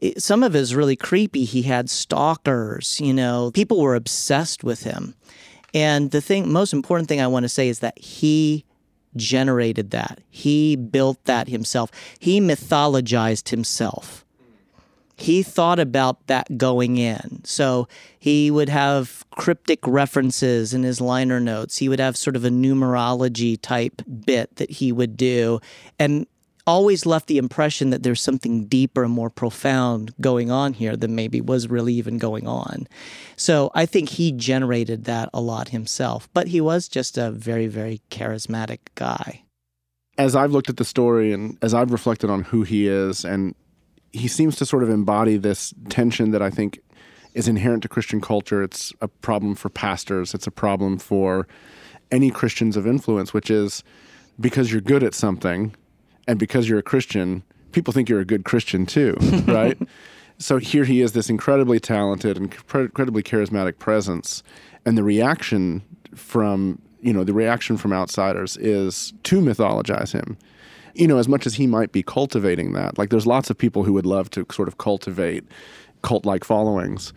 [0.00, 1.44] it- some of it is really creepy.
[1.44, 3.50] He had stalkers you know.
[3.52, 5.14] People were obsessed with him.
[5.72, 8.64] And the thing most important thing i want to say is that he
[9.16, 10.20] generated that.
[10.28, 11.90] He built that himself.
[12.18, 14.23] He mythologized himself
[15.16, 17.40] he thought about that going in.
[17.44, 21.78] So he would have cryptic references in his liner notes.
[21.78, 25.60] He would have sort of a numerology type bit that he would do
[25.98, 26.26] and
[26.66, 31.14] always left the impression that there's something deeper and more profound going on here than
[31.14, 32.86] maybe was really even going on.
[33.36, 37.66] So I think he generated that a lot himself, but he was just a very,
[37.66, 39.42] very charismatic guy.
[40.16, 43.54] As I've looked at the story and as I've reflected on who he is, and
[44.14, 46.80] he seems to sort of embody this tension that I think
[47.34, 48.62] is inherent to Christian culture.
[48.62, 51.48] It's a problem for pastors, it's a problem for
[52.12, 53.82] any Christians of influence, which is
[54.38, 55.74] because you're good at something
[56.28, 59.76] and because you're a Christian, people think you're a good Christian too, right?
[60.38, 64.44] so here he is, this incredibly talented and incredibly charismatic presence,
[64.86, 65.82] and the reaction
[66.14, 70.38] from you know the reaction from outsiders is to mythologize him.
[70.94, 73.84] You know, as much as he might be cultivating that, like there's lots of people
[73.84, 75.44] who would love to sort of cultivate
[76.02, 77.12] cult-like followings.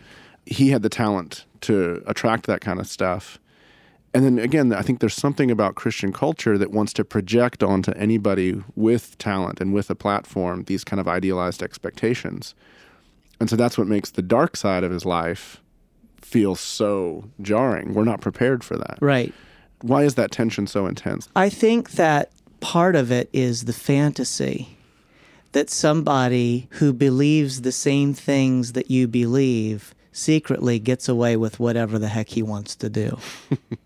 [0.45, 3.39] He had the talent to attract that kind of stuff.
[4.13, 7.91] And then again, I think there's something about Christian culture that wants to project onto
[7.91, 12.55] anybody with talent and with a platform these kind of idealized expectations.
[13.39, 15.61] And so that's what makes the dark side of his life
[16.21, 17.93] feel so jarring.
[17.93, 18.97] We're not prepared for that.
[19.01, 19.33] Right.
[19.81, 21.29] Why is that tension so intense?
[21.35, 22.31] I think that
[22.67, 24.77] part of it is the fantasy
[25.53, 31.97] that somebody who believes the same things that you believe secretly gets away with whatever
[31.97, 33.17] the heck he wants to do.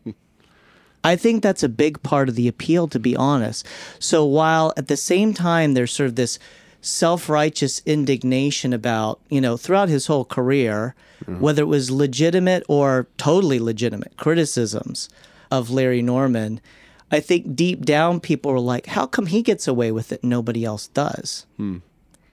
[1.04, 3.68] I think that's a big part of the appeal, to be honest.
[4.00, 6.40] So while at the same time there's sort of this
[6.82, 10.96] self-righteous indignation about, you know, throughout his whole career,
[11.28, 15.08] whether it was legitimate or totally legitimate criticisms
[15.52, 16.60] of Larry Norman,
[17.12, 20.30] I think deep down people were like, how come he gets away with it and
[20.30, 21.46] nobody else does?
[21.58, 21.80] Hmm.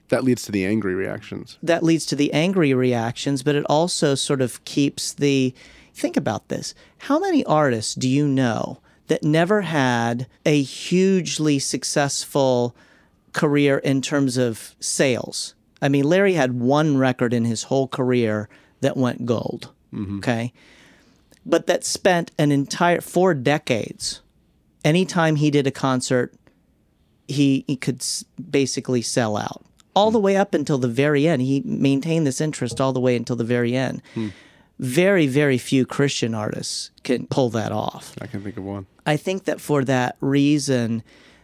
[0.07, 1.57] That leads to the angry reactions.
[1.61, 5.53] that leads to the angry reactions, but it also sort of keeps the.
[5.93, 6.73] Think about this.
[6.99, 12.73] How many artists do you know that never had a hugely successful
[13.33, 15.55] career in terms of sales?
[15.81, 18.49] I mean, Larry had one record in his whole career
[18.81, 19.71] that went gold.
[19.93, 20.17] Mm-hmm.
[20.19, 20.53] Okay.
[21.45, 24.21] But that spent an entire four decades.
[24.83, 26.33] Anytime he did a concert,
[27.27, 29.63] he, he could s- basically sell out
[29.95, 31.41] all the way up until the very end.
[31.41, 34.01] He maintained this interest all the way until the very end.
[34.79, 38.15] Very, very few Christian artists can pull that off.
[38.21, 38.85] I can think of one.
[39.05, 41.03] I think that for that reason,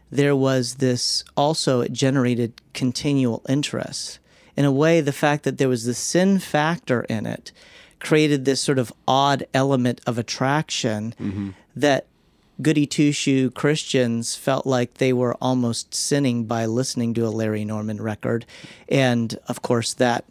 [0.09, 4.19] there was this also, it generated continual interest.
[4.55, 7.51] In a way, the fact that there was the sin factor in it
[7.99, 11.49] created this sort of odd element of attraction mm-hmm.
[11.75, 12.05] that
[12.61, 17.65] goody two shoe Christians felt like they were almost sinning by listening to a Larry
[17.65, 18.45] Norman record.
[18.89, 20.25] And of course, that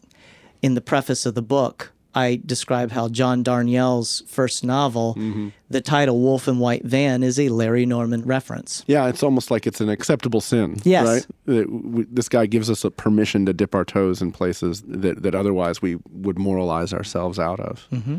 [0.62, 5.14] in the preface of the book, I describe how John Darnielle's first novel,
[5.68, 8.84] the title Wolf in White Van, is a Larry Norman reference.
[8.86, 10.80] Yeah, it's almost like it's an acceptable sin.
[10.84, 11.26] Yes.
[11.46, 11.66] Right?
[12.14, 15.82] This guy gives us a permission to dip our toes in places that, that otherwise
[15.82, 17.88] we would moralize ourselves out of.
[17.90, 18.18] Mm-hmm.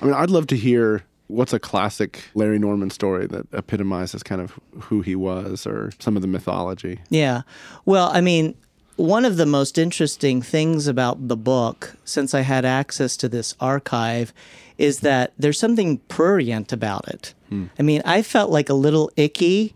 [0.00, 4.40] I mean, I'd love to hear what's a classic Larry Norman story that epitomizes kind
[4.40, 7.00] of who he was or some of the mythology.
[7.10, 7.42] Yeah.
[7.84, 8.54] Well, I mean,
[8.96, 13.54] one of the most interesting things about the book, since I had access to this
[13.60, 14.32] archive,
[14.76, 17.34] is that there's something prurient about it.
[17.48, 17.66] Hmm.
[17.78, 19.74] I mean, I felt like a little icky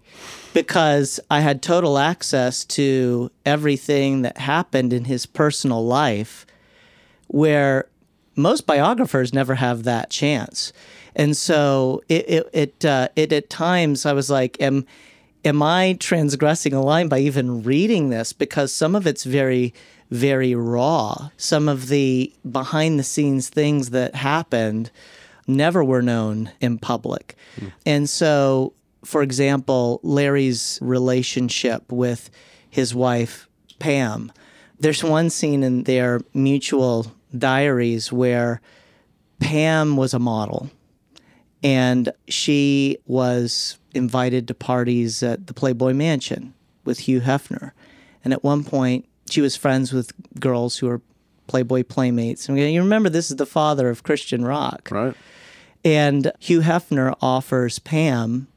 [0.54, 6.46] because I had total access to everything that happened in his personal life,
[7.28, 7.88] where
[8.34, 10.72] most biographers never have that chance.
[11.14, 14.86] And so it it it, uh, it at times I was like, am
[15.44, 18.32] am I transgressing a line by even reading this?
[18.32, 19.74] Because some of it's very
[20.10, 21.30] very raw.
[21.36, 24.90] Some of the behind the scenes things that happened
[25.46, 27.36] never were known in public.
[27.86, 32.30] And so, for example, Larry's relationship with
[32.68, 33.48] his wife,
[33.78, 34.32] Pam,
[34.78, 38.60] there's one scene in their mutual diaries where
[39.40, 40.70] Pam was a model
[41.62, 47.72] and she was invited to parties at the Playboy Mansion with Hugh Hefner.
[48.24, 51.00] And at one point, she was friends with girls who were
[51.46, 52.48] Playboy playmates.
[52.48, 54.88] And you remember this is the father of Christian rock.
[54.90, 55.14] Right?
[55.84, 58.48] And Hugh Hefner offers Pam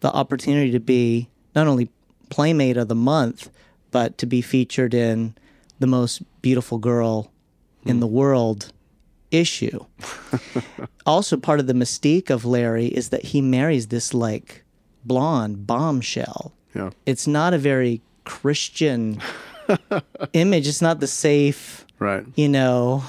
[0.00, 1.88] the opportunity to be not only
[2.30, 3.50] Playmate of the Month,
[3.90, 5.34] but to be featured in
[5.78, 7.30] the most beautiful girl
[7.84, 8.00] in hmm.
[8.00, 8.72] the world
[9.32, 9.84] issue.
[11.06, 14.64] also, part of the mystique of Larry is that he marries this like
[15.04, 16.52] blonde bombshell.
[16.74, 16.90] Yeah.
[17.06, 19.20] It's not a very Christian
[20.32, 20.68] image.
[20.68, 22.24] It's not the safe, Right.
[22.36, 23.02] you know,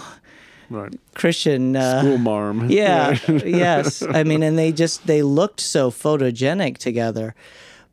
[0.70, 0.94] Right.
[1.14, 1.76] Christian.
[1.76, 2.70] Uh, School marm.
[2.70, 4.02] yeah, yes.
[4.02, 7.36] I mean, and they just they looked so photogenic together.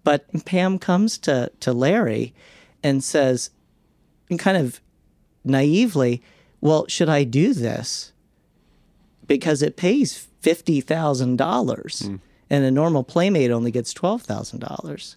[0.03, 2.33] But Pam comes to to Larry
[2.83, 3.51] and says,
[4.31, 4.81] and kind of
[5.45, 6.23] naively,
[6.63, 8.13] "Well, should I do this?
[9.31, 12.17] Because it pays fifty thousand dollars, hmm.
[12.51, 15.17] and a normal playmate only gets twelve thousand dollars."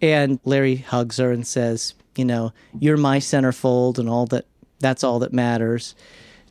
[0.00, 4.46] And Larry hugs her and says, "You know, you're my centerfold, and all that.
[4.80, 5.94] That's all that matters."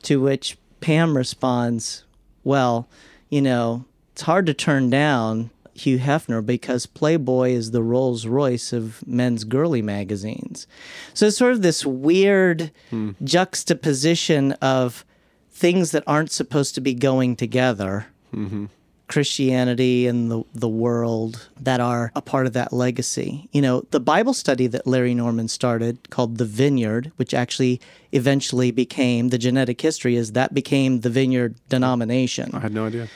[0.04, 2.04] To which Pam responds,
[2.44, 2.88] Well,
[3.30, 8.74] you know, it's hard to turn down Hugh Hefner because Playboy is the Rolls Royce
[8.74, 10.66] of men's girly magazines.
[11.14, 13.12] So it's sort of this weird hmm.
[13.24, 15.06] juxtaposition of
[15.58, 18.06] things that aren't supposed to be going together.
[18.34, 18.66] Mm-hmm.
[19.08, 23.48] Christianity and the, the world that are a part of that legacy.
[23.54, 27.80] You know, the Bible study that Larry Norman started called The Vineyard, which actually
[28.12, 32.54] eventually became the genetic history, is that became the Vineyard denomination.
[32.54, 33.08] I had no idea.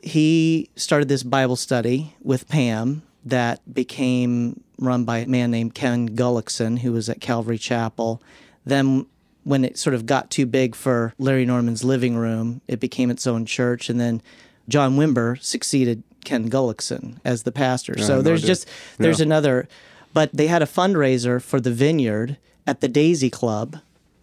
[0.00, 6.08] He started this Bible study with Pam that became run by a man named Kenn
[6.16, 8.22] Gulliksen, who was at Calvary Chapel.
[8.64, 9.06] Then
[9.46, 13.26] when it sort of got too big for Larry Norman's living room, it became its
[13.28, 13.88] own church.
[13.88, 14.20] And then
[14.68, 17.96] John Wimber succeeded Kenn Gulliksen as the pastor.
[17.98, 18.66] so no there's just
[18.98, 19.26] there's Yeah.
[19.26, 19.68] another,
[20.12, 23.76] but they had a fundraiser for the Vineyard at the Daisy Club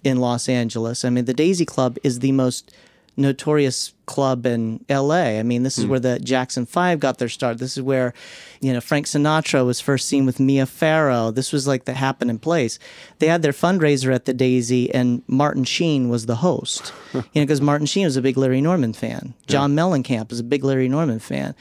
[0.03, 1.05] in Los Angeles.
[1.05, 2.69] I mean, the Daisy Club is the most
[3.15, 5.39] notorious club in LA.
[5.39, 5.91] I mean, this is hmm.
[5.91, 7.59] where the Jackson 5 got their start.
[7.59, 8.13] This is where,
[8.59, 11.31] you know, Frank Sinatra was first seen with Mia Farrow.
[11.31, 12.79] This was like the happening place.
[13.19, 16.91] They had their fundraiser at the Daisy and Martin Sheen was the host.
[17.13, 19.33] you know, because Martin Sheen was a big Larry Norman fan.
[19.47, 21.55] John Mellencamp is a big Larry Norman fan.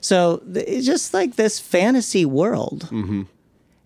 [0.00, 2.88] So it's just like this fantasy world.
[2.90, 3.22] Mm-hmm.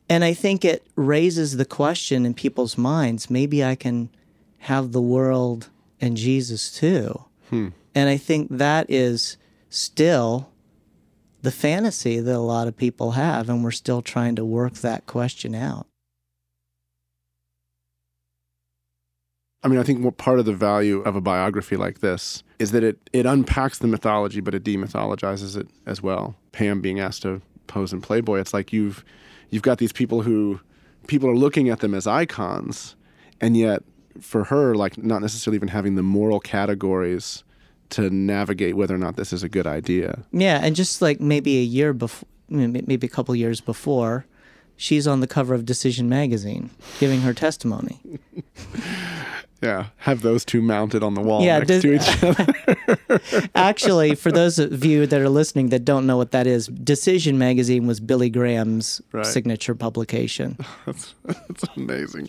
[0.09, 4.11] And I think it raises the question in people's minds maybe I can
[4.61, 5.69] have the world
[6.01, 7.25] and Jesus too.
[7.51, 7.69] Hmm.
[7.95, 9.37] And I think that is
[9.71, 10.51] still
[11.43, 15.07] the fantasy that a lot of people have, and we're still trying to work that
[15.07, 15.87] question out.
[19.63, 22.71] I mean, I think what part of the value of a biography like this is
[22.71, 26.37] that it, it unpacks the mythology, but it demythologizes it as well.
[26.53, 29.05] Pam being asked to pose in Playboy, it's like you've
[29.51, 30.61] you've got these people who
[31.07, 32.95] people are looking at them as icons,
[33.41, 33.83] and yet
[34.21, 37.45] for her, like not necessarily even having the moral categories
[37.91, 40.25] to navigate whether or not this is a good idea.
[40.33, 44.27] Yeah, and just like maybe a year before, maybe a couple years before,
[44.77, 48.01] she's on the cover of Decision magazine giving her testimony.
[49.63, 52.23] Yeah, have those two mounted on the wall Yeah, next does- to each
[53.09, 53.49] other.
[53.55, 57.39] Actually, for those of you that are listening that don't know what that is, Decision
[57.39, 59.25] magazine was Billy Graham's Right.
[59.25, 60.59] signature publication.
[60.85, 61.15] That's
[61.75, 62.29] amazing.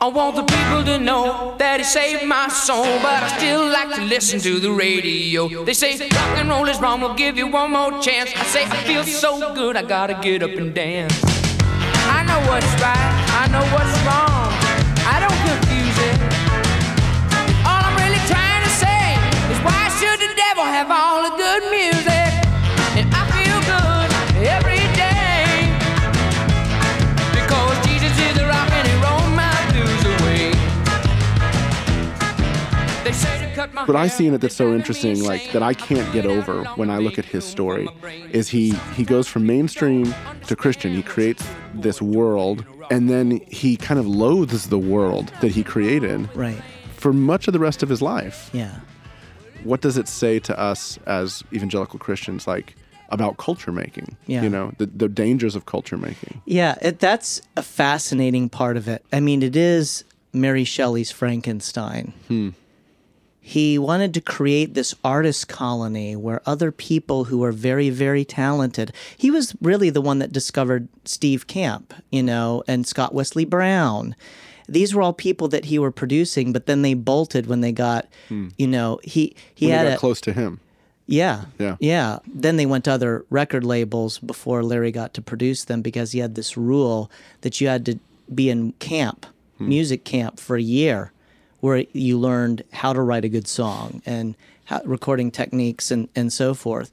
[0.00, 3.92] I want the people to know that he saved my soul, but I still like
[3.96, 5.64] to listen to the radio.
[5.64, 8.30] They say rock and roll is wrong, we'll give you one more chance.
[8.36, 11.20] I say I feel so good, I gotta get up and dance.
[12.14, 13.10] I know what's right,
[13.42, 14.54] I know what's wrong.
[15.02, 16.16] I don't confuse it.
[17.66, 19.18] All I'm really trying to say
[19.50, 22.17] is why should the devil have all the good music?
[33.12, 36.90] What I see in it that's so interesting, like that I can't get over when
[36.90, 38.30] I look at his story, on my brain.
[38.30, 40.14] is he he goes from mainstream
[40.46, 40.92] to Christian.
[40.94, 41.42] He creates
[41.74, 46.62] this world, and then he kind of loathes the world that he created Right.
[46.96, 48.50] for much of the rest of his life.
[48.52, 48.80] Yeah.
[49.64, 52.76] What does it say to us as evangelical Christians, like
[53.08, 54.16] about culture making?
[54.26, 54.42] Yeah.
[54.42, 56.42] You know, the, the dangers of culture making.
[56.44, 59.02] Yeah, it, that's a fascinating part of it.
[59.12, 60.04] I mean, it is
[60.34, 62.12] Mary Shelley's Frankenstein.
[62.28, 62.50] Hmm.
[63.48, 68.92] He wanted to create this artist colony where other people who are very, very talented.
[69.16, 74.14] He was really the one that discovered Steve Camp, you know, and Scott Wesley Brown.
[74.68, 78.06] These were all people that he were producing, but then they bolted when they got,
[78.28, 78.48] hmm.
[78.58, 80.60] you know, he he When had got a, close to him.
[81.06, 81.46] yeah.
[81.58, 81.76] Yeah.
[81.80, 82.18] Yeah.
[82.26, 86.18] Then they went to other record labels before Larry got to produce them because he
[86.18, 87.98] had this rule that you had to
[88.34, 89.24] be in camp,
[89.56, 89.70] hmm.
[89.70, 91.12] music camp for a year
[91.60, 96.32] where you learned how to write a good song and how, recording techniques and, and
[96.32, 96.90] so forth.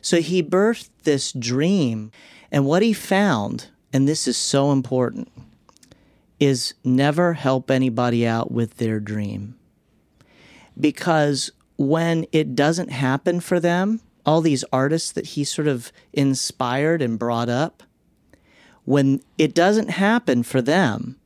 [0.00, 2.10] So he birthed this dream.
[2.50, 5.30] And what he found, and this is so important,
[6.40, 9.58] is never help anybody out with their dream
[10.78, 17.02] because when it doesn't happen for them, all these artists that he sort of inspired
[17.02, 17.82] and brought up,
[18.84, 21.17] when it doesn't happen for them,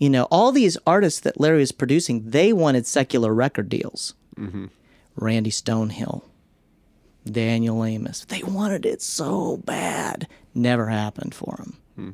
[0.00, 4.14] you know, all these artists that Larry was producing, they wanted secular record deals.
[4.36, 4.66] Mm-hmm.
[5.14, 6.22] Randy Stonehill,
[7.26, 10.26] Daniel Amos, they wanted it so bad.
[10.54, 11.76] Never happened for them.
[11.94, 12.10] Hmm.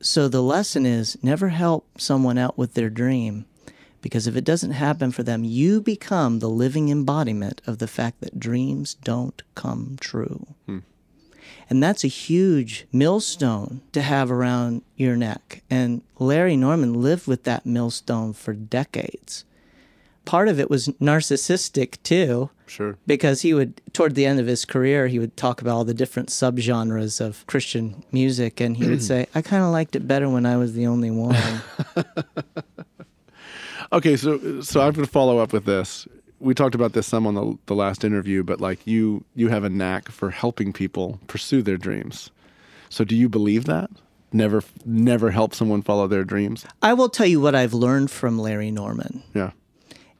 [0.00, 3.46] So the lesson is never help someone out with their dream
[4.00, 8.20] because if it doesn't happen for them, you become the living embodiment of the fact
[8.20, 10.46] that dreams don't come true.
[10.66, 10.78] Hmm.
[11.70, 15.62] And that's a huge millstone to have around your neck.
[15.70, 19.44] And Larry Norman lived with that millstone for decades.
[20.24, 22.96] Part of it was narcissistic too Sure.
[23.06, 25.92] because he would toward the end of his career he would talk about all the
[25.92, 30.30] different subgenres of christian music and he would say i kind of liked it better
[30.30, 31.36] when i was the only one
[33.92, 36.08] Okay, so so I'm going to follow up with this.
[36.44, 39.64] We talked about this some on the the last interview, but like you you have
[39.64, 42.30] a knack for helping people pursue their dreams.
[42.90, 43.90] So do you believe that?
[44.32, 46.66] Never never help someone follow their dreams?
[46.82, 49.52] i will tell you what i've learned from larry norman Yeah.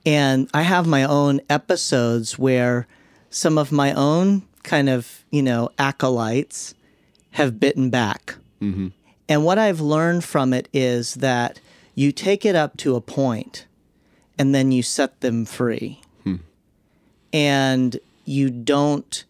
[0.07, 2.87] and i have my own episodes where
[3.31, 6.75] some of my own kind of you know acolytes
[7.33, 8.89] have bitten back mm-hmm.
[9.29, 11.59] and what i've learned from it is that
[11.97, 13.66] you take it up to a point
[14.39, 16.01] and then you set them free
[17.35, 19.24] and you don't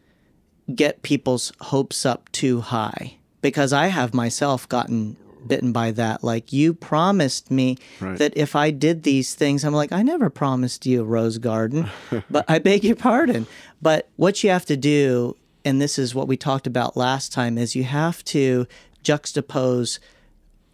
[0.74, 6.22] get people's hopes up too high because I have myself gotten bitten by that.
[6.22, 8.16] Like you promised me Right.
[8.18, 11.90] that if I did these things, I'm like, I never promised you a rose garden,
[12.30, 13.46] but I beg your pardon.
[13.82, 17.58] But what you have to do, and this is what we talked about last time,
[17.58, 18.66] is you have to
[19.02, 19.98] juxtapose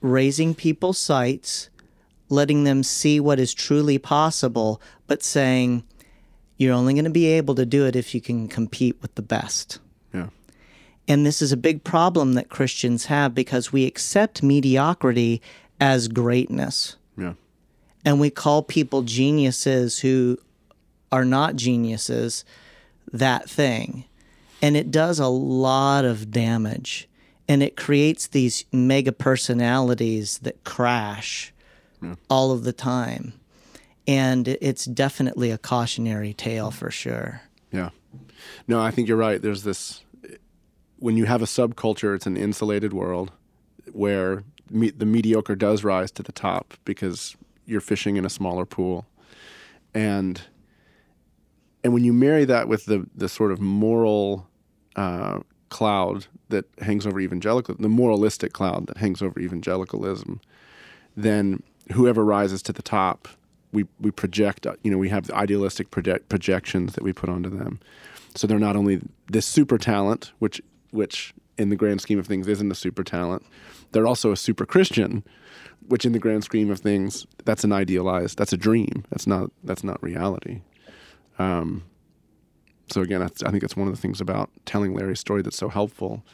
[0.01, 1.69] raising people's sights,
[2.29, 5.83] letting them see what is truly possible, but saying
[6.61, 9.23] you're only going to be able to do it if you can compete with the
[9.23, 9.79] best.
[10.13, 10.29] Yeah.
[11.09, 15.41] And this is a big problem that Christians have because we accept mediocrity
[15.81, 16.97] as greatness.
[17.17, 17.33] Yeah.
[18.05, 20.37] And we call people geniuses who
[21.11, 22.45] are not geniuses
[23.11, 24.05] that thing.
[24.61, 27.09] And it does a lot of damage.
[27.49, 31.55] And it creates these mega personalities that crash
[32.29, 33.33] all of the time.
[34.07, 37.43] And it's definitely a cautionary tale for sure.
[37.71, 37.91] Yeah.
[38.67, 39.41] No, I think you're right.
[39.41, 40.03] There's this
[41.01, 43.33] when you have a subculture, it's an insulated world
[43.93, 47.37] where me, the mediocre does rise to the top because
[47.67, 49.07] you're fishing in a smaller pool.
[49.95, 50.41] And
[51.83, 54.47] and when you marry that with the the sort of moral
[54.97, 55.41] uh,
[55.71, 60.41] cloud that hangs over evangelical, the moralistic cloud that hangs over evangelicalism,
[61.17, 63.29] then whoever rises to the top,
[63.73, 64.67] we we project.
[64.67, 67.79] uh, You know, we have the idealistic project, projections that we put onto them.
[68.35, 69.01] So they're not only
[69.31, 70.61] this super talent, which
[70.91, 73.45] which in the grand scheme of things isn't a super talent,
[73.93, 75.23] they're also a super Christian,
[75.89, 79.05] which in the grand scheme of things that's an idealized, that's a dream.
[79.11, 80.63] That's not that's not reality.
[81.39, 81.85] Um,
[82.93, 85.57] so again, that's, I think that's one of the things about telling Larry's story that's
[85.57, 86.25] so helpful,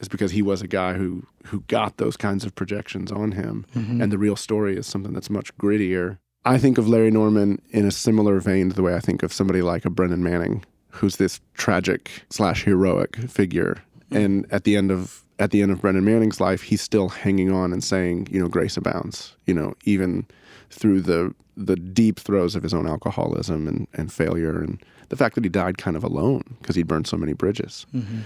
[0.00, 3.66] is because he was a guy who who got those kinds of projections on him,
[3.74, 6.18] and the real story is something that's much grittier.
[6.44, 9.32] I think of Larry Norman in a similar vein to the way I think of
[9.32, 14.16] somebody like a Brennan Manning, who's this tragic slash heroic figure, mm-hmm.
[14.16, 17.50] and at the end of at the end of Brennan Manning's life, he's still hanging
[17.50, 19.36] on and saying, you know, grace abounds.
[19.46, 20.26] You know, even
[20.70, 25.34] through the the deep throes of his own alcoholism and, and failure, and the fact
[25.34, 27.86] that he died kind of alone because he'd burned so many bridges.
[27.94, 28.20] Mm-hmm.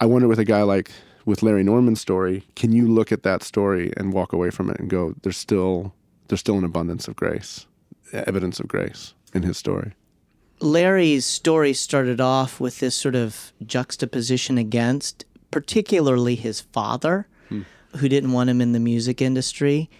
[0.00, 0.90] I wonder with a guy like
[1.24, 4.78] with Larry Norman's story, can you look at that story and walk away from it
[4.78, 5.94] and go, there's still
[6.28, 7.66] there's still an abundance of grace,
[8.12, 9.92] evidence of grace in his story.
[10.60, 17.62] Larry's story started off with this sort of juxtaposition against, particularly his father, hmm.
[17.96, 19.90] who didn't want him in the music industry.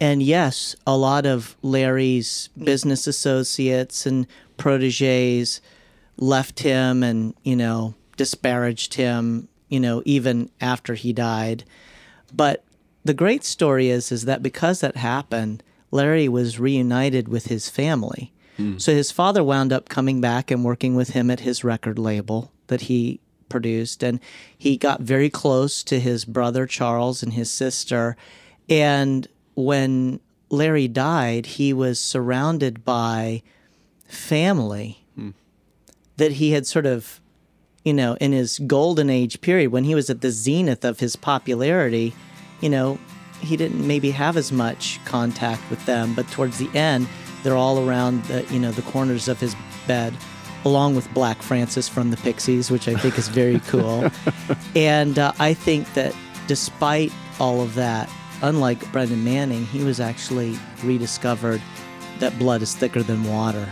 [0.00, 4.26] And yes, a lot of Larry's business associates and
[4.56, 5.60] proteges
[6.16, 11.64] left him and, you know, disparaged him, you know, even after he died.
[12.34, 12.64] But
[13.04, 15.62] the great story is is that because that happened,
[15.92, 18.32] Larry was reunited with his family.
[18.78, 22.52] So his father wound up coming back and working with him at his record label
[22.68, 23.18] that he
[23.48, 24.20] produced and
[24.56, 28.16] he got very close to his brother Charles and his sister
[28.68, 33.42] and when Larry died, he was surrounded by
[34.06, 35.04] family
[36.18, 37.20] that he had sort of
[37.84, 41.16] you know, in his golden age period, when he was at the zenith of his
[41.16, 42.14] popularity,
[42.60, 42.98] you know,
[43.42, 46.14] he didn't maybe have as much contact with them.
[46.14, 47.08] But towards the end,
[47.42, 49.54] they're all around the, you know, the corners of his
[49.86, 50.14] bed,
[50.64, 54.08] along with Black Francis from the Pixies, which I think is very cool.
[54.76, 56.14] and uh, I think that
[56.46, 58.08] despite all of that,
[58.42, 61.60] unlike Brennan Manning, he was actually rediscovered
[62.18, 63.66] that blood is thicker than water.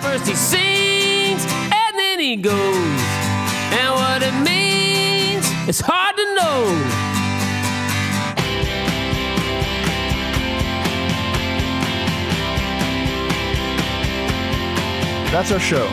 [0.00, 3.00] First he sings and then he goes.
[3.74, 7.11] And what it means, it's hard to know.
[15.32, 15.88] That's our show.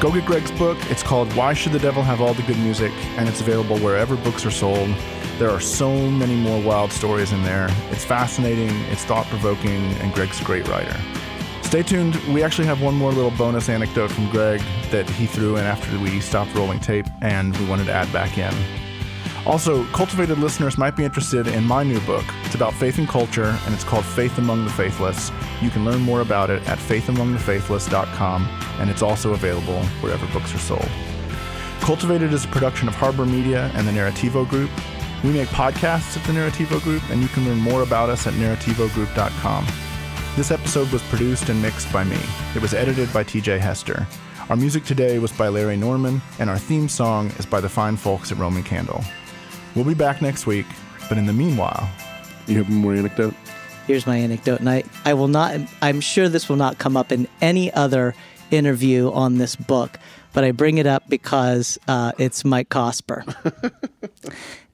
[0.00, 0.76] Go get Greg's book.
[0.90, 2.90] It's called Why Should the Devil Have All the Good Music?
[3.16, 4.90] and it's available wherever books are sold.
[5.38, 7.68] There are so many more wild stories in there.
[7.92, 10.98] It's fascinating, it's thought provoking, and Greg's a great writer.
[11.62, 12.16] Stay tuned.
[12.34, 14.60] We actually have one more little bonus anecdote from Greg
[14.90, 18.38] that he threw in after we stopped rolling tape, and we wanted to add back
[18.38, 18.52] in.
[19.46, 22.24] Also, cultivated listeners might be interested in my new book.
[22.44, 25.32] It's about faith and culture, and it's called Faith Among the Faithless.
[25.62, 30.58] You can learn more about it at faithamongthefaithless.com, and it's also available wherever books are
[30.58, 30.88] sold.
[31.80, 34.70] Cultivated is a production of Harbor Media and the Narrativo Group.
[35.24, 38.34] We make podcasts at the Narrativo Group, and you can learn more about us at
[38.34, 39.66] narrativogroup.com.
[40.36, 42.18] This episode was produced and mixed by me.
[42.54, 44.06] It was edited by TJ Hester.
[44.50, 47.96] Our music today was by Larry Norman, and our theme song is by the fine
[47.96, 49.02] folks at Roman Candle.
[49.74, 50.66] We'll be back next week,
[51.08, 51.88] but in the meanwhile,
[52.46, 53.34] You have more anecdote?
[53.86, 57.12] Here's my anecdote, and I, I will not, I'm sure this will not come up
[57.12, 58.14] in any other
[58.50, 59.98] interview on this book,
[60.32, 63.24] but I bring it up because uh, it's Mike Cosper.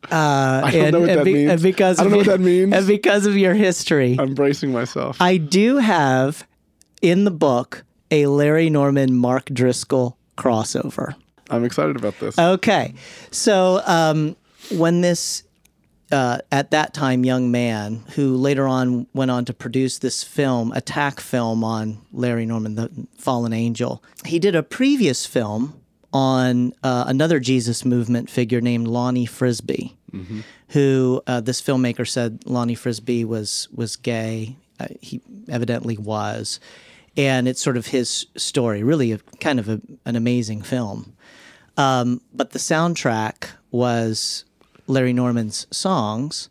[0.08, 1.50] Uh, I don't know what that means.
[1.50, 2.72] And because I don't of know what your- that means.
[2.76, 5.20] And because of your history, I'm bracing myself.
[5.20, 6.46] I do have
[7.02, 7.82] in the book
[8.12, 11.16] a Larry Norman Mark Driscoll crossover.
[11.50, 12.38] I'm excited about this.
[12.38, 12.94] Okay.
[13.32, 14.36] So um,
[14.70, 15.42] when this,
[16.10, 20.72] uh, at that time, young man who later on went on to produce this film,
[20.72, 25.80] attack film on Larry Norman, the fallen angel, he did a previous film
[26.12, 29.96] on uh, another Jesus movement figure named Lonnie Frisbee,
[30.68, 34.56] who uh, this filmmaker said Lonnie Frisbee was was gay.
[34.80, 36.58] Uh, he evidently was.
[37.18, 41.14] And it's sort of his story, really a, kind of a, an amazing film.
[41.76, 44.45] Um, but the soundtrack was
[44.86, 46.48] Larry Norman's songs,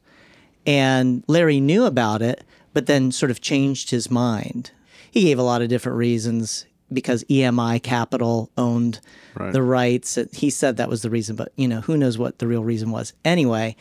[0.65, 4.71] and Larry knew about it, but then sort of changed his mind.
[5.11, 8.99] He gave a lot of different reasons because EMI Capitol owned
[9.35, 9.51] Right.
[9.53, 10.17] the rights.
[10.33, 12.91] He said that was the reason, but you know who knows what the real reason
[12.91, 13.13] was.
[13.23, 13.75] Anyway,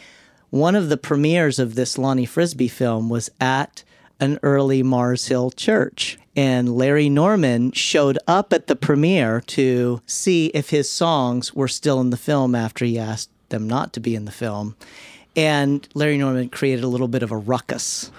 [0.51, 3.83] one of the premieres of this Lonnie Frisbee film was at
[4.21, 6.19] an early Mars Hill church.
[6.37, 12.01] And Larry Norman showed up at the premiere to see if his songs were still
[12.01, 14.77] in the film after he asked them not to be in the film.
[15.37, 18.11] And Larry Norman created a little bit of a ruckus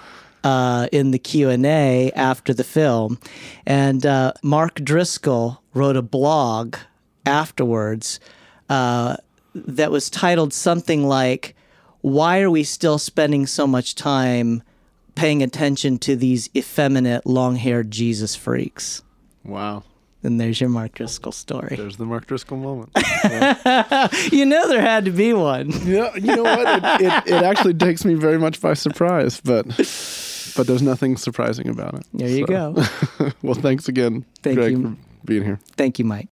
[0.44, 3.18] uh, in the Q&A after the film.
[3.66, 6.76] And uh, Mark Driscoll wrote a blog
[7.24, 8.20] afterwards
[8.68, 9.16] uh,
[9.54, 11.54] that was titled something like,
[12.00, 14.62] Why are we still spending so much time
[15.14, 19.02] paying attention to these effeminate, long haired Jesus freaks?
[19.44, 19.82] wow.
[20.26, 21.76] And there's your Mark Driscoll story.
[21.76, 22.90] There's the Mark Driscoll moment.
[24.32, 25.70] You know there had to be one.
[25.86, 27.00] Yeah, you know what?
[27.00, 29.66] It, it, it actually takes me very much by surprise, but
[30.56, 32.06] but there's nothing surprising about it.
[32.12, 33.30] There you So- go.
[33.42, 34.82] well, thanks again, Thank Greg, you.
[34.90, 34.96] for
[35.26, 35.60] being here.
[35.76, 36.28] Thank you, Mike.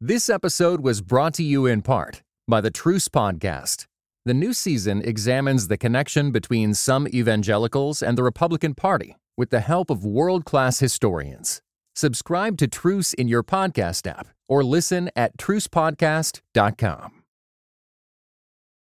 [0.00, 3.86] This episode was brought to you in part by the Truce Podcast.
[4.24, 9.60] The new season examines the connection between some evangelicals and the Republican Party with the
[9.60, 11.60] help of world class historians.
[11.94, 17.19] Subscribe to Truce in your podcast app or listen at trucepodcast.com.